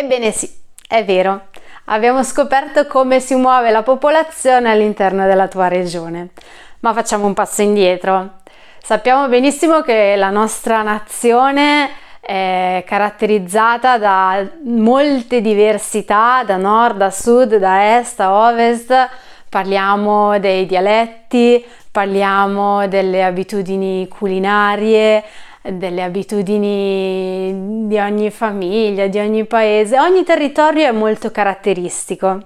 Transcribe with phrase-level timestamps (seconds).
[0.00, 0.48] Ebbene sì,
[0.86, 1.46] è vero.
[1.86, 6.28] Abbiamo scoperto come si muove la popolazione all'interno della tua regione.
[6.80, 8.34] Ma facciamo un passo indietro.
[8.80, 11.90] Sappiamo benissimo che la nostra nazione
[12.20, 19.08] è caratterizzata da molte diversità, da nord a sud, da est a ovest.
[19.48, 25.24] Parliamo dei dialetti, parliamo delle abitudini culinarie,
[25.62, 32.40] delle abitudini di ogni famiglia, di ogni paese, ogni territorio è molto caratteristico.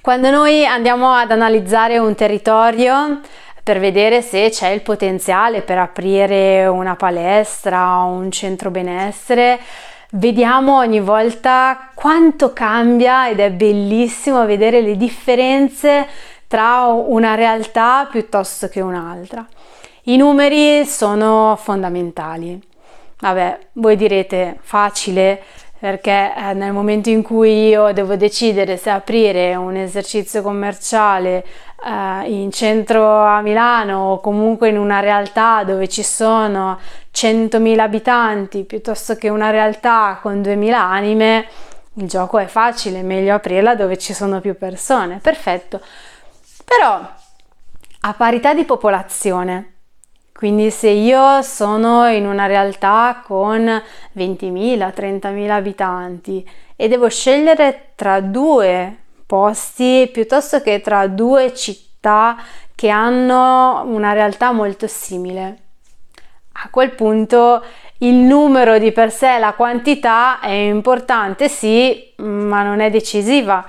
[0.00, 3.20] Quando noi andiamo ad analizzare un territorio
[3.62, 9.60] per vedere se c'è il potenziale per aprire una palestra o un centro benessere,
[10.12, 16.06] vediamo ogni volta quanto cambia ed è bellissimo vedere le differenze
[16.48, 19.46] tra una realtà piuttosto che un'altra.
[20.06, 22.60] I numeri sono fondamentali.
[23.20, 25.40] Vabbè, voi direte facile
[25.78, 31.44] perché eh, nel momento in cui io devo decidere se aprire un esercizio commerciale
[31.84, 36.80] eh, in centro a Milano o comunque in una realtà dove ci sono
[37.14, 41.46] 100.000 abitanti piuttosto che una realtà con 2.000 anime,
[41.94, 45.20] il gioco è facile, meglio aprirla dove ci sono più persone.
[45.22, 45.80] Perfetto.
[46.64, 47.08] Però
[48.04, 49.71] a parità di popolazione,
[50.42, 53.60] quindi se io sono in una realtà con
[54.16, 62.36] 20.000, 30.000 abitanti e devo scegliere tra due posti piuttosto che tra due città
[62.74, 65.58] che hanno una realtà molto simile,
[66.54, 67.64] a quel punto
[67.98, 73.64] il numero di per sé, la quantità è importante, sì, ma non è decisiva.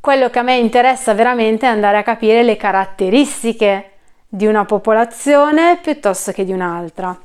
[0.00, 3.88] Quello che a me interessa veramente è andare a capire le caratteristiche
[4.34, 7.16] di una popolazione piuttosto che di un'altra.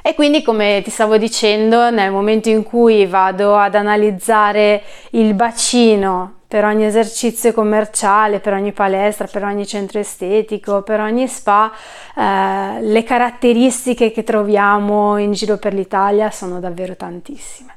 [0.00, 6.34] E quindi, come ti stavo dicendo, nel momento in cui vado ad analizzare il bacino
[6.46, 11.72] per ogni esercizio commerciale, per ogni palestra, per ogni centro estetico, per ogni spa,
[12.16, 17.74] eh, le caratteristiche che troviamo in giro per l'Italia sono davvero tantissime.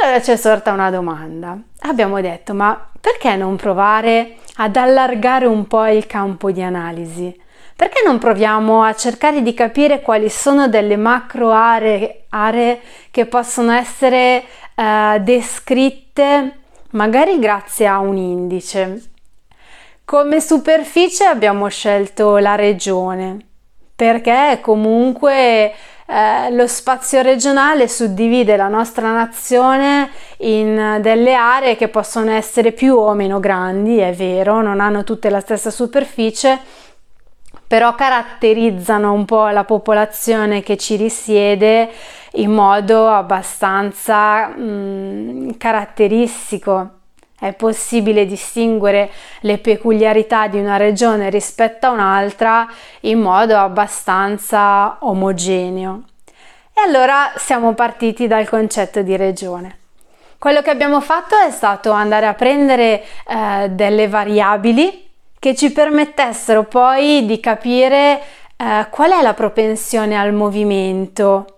[0.00, 1.58] Allora c'è sorta una domanda.
[1.80, 7.34] Abbiamo detto, ma perché non provare ad allargare un po' il campo di analisi?
[7.76, 13.72] Perché non proviamo a cercare di capire quali sono delle macro aree, aree che possono
[13.72, 14.44] essere
[14.74, 16.58] eh, descritte
[16.90, 19.02] magari grazie a un indice?
[20.04, 23.52] Come superficie abbiamo scelto la regione
[23.96, 25.72] perché comunque
[26.06, 32.96] eh, lo spazio regionale suddivide la nostra nazione in delle aree che possono essere più
[32.96, 36.58] o meno grandi, è vero, non hanno tutte la stessa superficie,
[37.66, 41.90] però caratterizzano un po' la popolazione che ci risiede
[42.32, 46.90] in modo abbastanza mh, mm, caratteristico.
[47.44, 49.10] È possibile distinguere
[49.40, 52.66] le peculiarità di una regione rispetto a un'altra
[53.00, 56.04] in modo abbastanza omogeneo.
[56.72, 59.76] E allora siamo partiti dal concetto di regione.
[60.38, 65.06] Quello che abbiamo fatto è stato andare a prendere eh, delle variabili
[65.38, 68.22] che ci permettessero poi di capire
[68.56, 71.53] eh, qual è la propensione al movimento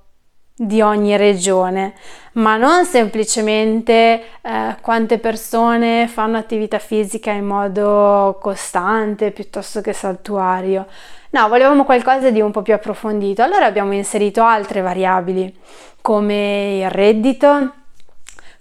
[0.59, 1.93] di ogni regione,
[2.33, 10.87] ma non semplicemente eh, quante persone fanno attività fisica in modo costante piuttosto che saltuario.
[11.31, 13.43] No, volevamo qualcosa di un po' più approfondito.
[13.43, 15.55] Allora abbiamo inserito altre variabili
[16.01, 17.73] come il reddito,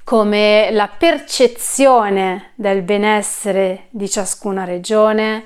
[0.04, 5.46] come la percezione del benessere di ciascuna regione,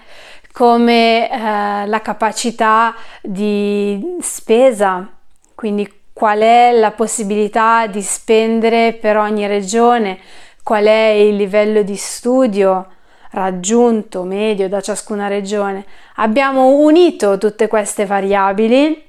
[0.52, 5.08] come eh, la capacità di spesa,
[5.54, 10.20] quindi qual è la possibilità di spendere per ogni regione,
[10.64, 12.88] qual è il livello di studio
[13.32, 15.86] raggiunto medio da ciascuna regione.
[16.16, 19.02] Abbiamo unito tutte queste variabili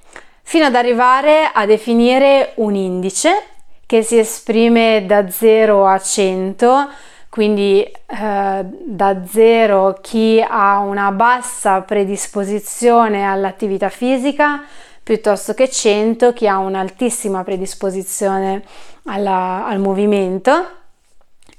[0.43, 3.43] fino ad arrivare a definire un indice
[3.87, 6.89] che si esprime da 0 a 100,
[7.29, 14.63] quindi eh, da 0 chi ha una bassa predisposizione all'attività fisica,
[15.11, 18.63] piuttosto che 100 chi ha un'altissima predisposizione
[19.07, 20.69] alla, al movimento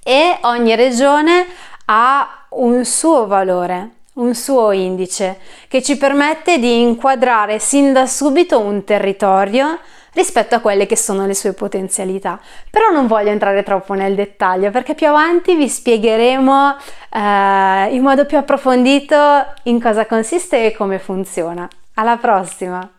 [0.01, 1.47] e ogni regione
[1.87, 8.57] ha un suo valore, un suo indice che ci permette di inquadrare sin da subito
[8.57, 9.79] un territorio
[10.13, 12.39] rispetto a quelle che sono le sue potenzialità.
[12.69, 16.75] Però non voglio entrare troppo nel dettaglio perché più avanti vi spiegheremo
[17.11, 19.17] eh, in modo più approfondito
[19.63, 21.67] in cosa consiste e come funziona.
[21.95, 22.89] Alla prossima!